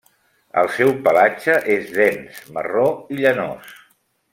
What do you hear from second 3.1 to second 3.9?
i llanós.